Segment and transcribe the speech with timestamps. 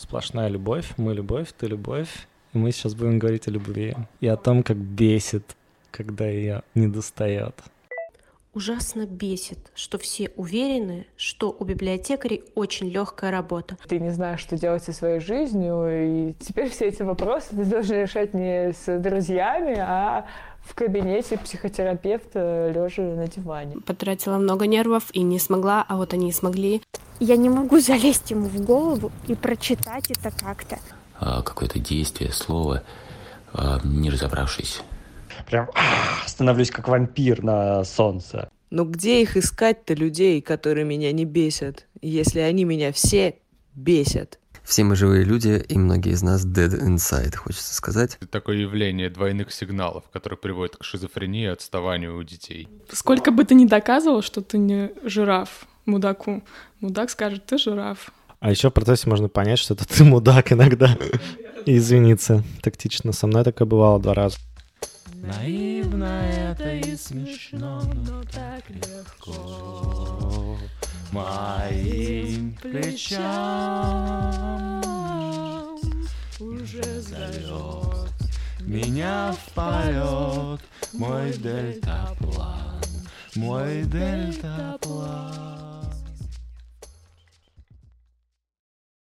[0.00, 2.26] сплошная любовь, мы любовь, ты любовь.
[2.52, 5.56] И мы сейчас будем говорить о любви и о том, как бесит,
[5.90, 7.54] когда ее не достает.
[8.52, 13.78] Ужасно бесит, что все уверены, что у библиотекарей очень легкая работа.
[13.86, 18.02] Ты не знаешь, что делать со своей жизнью, и теперь все эти вопросы ты должен
[18.02, 20.26] решать не с друзьями, а
[20.62, 23.76] в кабинете психотерапевта, лежа на диване.
[23.86, 26.82] Потратила много нервов и не смогла, а вот они смогли.
[27.20, 30.80] Я не могу залезть ему в голову и прочитать это как-то.
[31.20, 32.82] А, какое-то действие, слово,
[33.52, 34.82] а, не разобравшись
[35.46, 38.50] прям а, становлюсь как вампир на солнце.
[38.70, 43.36] Но где их искать-то людей, которые меня не бесят, если они меня все
[43.74, 44.38] бесят?
[44.62, 48.18] Все мы живые люди, и многие из нас dead inside, хочется сказать.
[48.30, 52.68] Такое явление двойных сигналов, которое приводит к шизофрении и отставанию у детей.
[52.92, 56.44] Сколько бы ты ни доказывал, что ты не жираф мудаку,
[56.78, 58.12] мудак скажет, ты жираф.
[58.38, 60.96] А еще в процессе можно понять, что это ты мудак иногда.
[61.66, 63.12] И извиниться тактично.
[63.12, 64.36] Со мной такое бывало два раза.
[65.22, 70.56] Наивно это и смешно, но так легко.
[71.12, 73.20] Моим плечам
[76.40, 78.08] уже зовет
[78.60, 80.60] Меня в полет.
[80.94, 82.80] мой дельтаплан,
[83.34, 85.49] мой дельтаплан